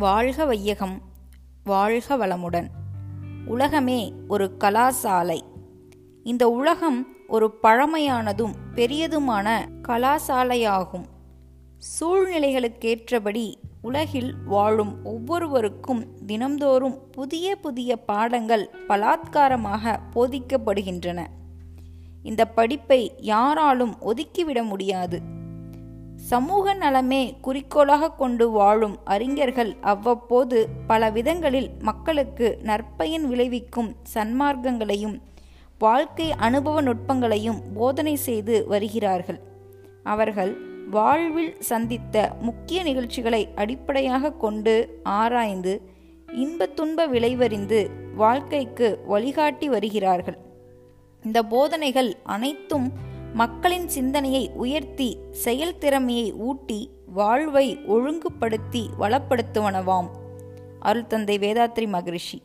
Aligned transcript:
வாழ்க 0.00 0.44
வையகம் 0.44 1.00
வாழ்க 1.64 2.16
வளமுடன். 2.16 2.66
உலகமே 3.46 4.12
ஒரு 4.28 4.56
கலாசாலை. 4.58 5.40
இந்த 6.24 6.50
உலகம் 6.50 7.06
ஒரு 7.28 7.58
பழமையானதும் 7.62 8.52
பெரியதுமான 8.74 9.56
கலாசாலையாகும். 9.88 11.04
சூழ்நிலைகளுக்கேற்றபடி 12.00 13.54
உலகில் 13.82 14.34
வாழும் 14.46 15.04
ஒவ்வொருவருக்கும் 15.04 16.06
தினம்தோறும் 16.26 16.98
புதிய 17.10 17.56
புதிய 17.56 17.96
பாடங்கள் 17.96 18.70
பலாத்காரமாக 18.88 19.98
போதிக்கப்படுகின்றன. 20.14 21.26
இந்த 22.22 22.44
படிப்பை 22.44 23.12
யாராலும் 23.18 23.96
ஒதுக்கிவிட 24.00 24.62
முடியாது. 24.62 25.38
சமூக 26.28 26.74
நலமே 26.74 27.36
குறிக்கோளாக 27.40 28.10
கொண்டு 28.10 28.50
வாழும் 28.50 28.98
அறிஞர்கள் 29.04 29.76
அவ்வப்போது 29.80 30.68
பல 30.86 31.10
விதங்களில் 31.10 31.70
மக்களுக்கு 31.80 32.58
நற்பயன் 32.62 33.26
விளைவிக்கும் 33.26 33.96
சன்மார்க்கங்களையும் 34.14 35.20
வாழ்க்கை 35.78 36.32
அனுபவ 36.32 36.82
நுட்பங்களையும் 36.82 37.62
போதனை 37.74 38.16
செய்து 38.16 38.66
வருகிறார்கள். 38.66 39.40
அவர்கள் 40.02 40.56
வாழ்வில் 40.90 41.56
சந்தித்த 41.60 42.32
முக்கிய 42.40 42.82
நிகழ்ச்சிகளை 42.82 43.48
அடிப்படையாக 43.54 44.32
கொண்டு 44.32 45.00
ஆராய்ந்து 45.02 45.82
இன்ப 46.32 46.66
துன்ப 46.66 47.08
விளைவறிந்து 47.08 47.90
வாழ்க்கைக்கு 48.16 49.00
வழிகாட்டி 49.06 49.68
வருகிறார்கள். 49.68 50.38
இந்த 51.22 51.42
போதனைகள் 51.42 52.16
அனைத்தும் 52.22 52.92
மக்களின் 53.34 53.88
சிந்தனையை 53.88 54.50
உயர்த்தி 54.54 55.18
செயல்திறமையை 55.44 56.36
ஊட்டி 56.36 56.90
வாழ்வை 57.06 57.78
ஒழுங்குபடுத்தி 57.86 58.88
வளப்படுத்துவனவாம். 59.00 60.08
அருள் 60.78 61.06
தந்தை 61.06 61.38
வேதாத்ரி 61.38 61.88
மகரிஷி. 61.88 62.42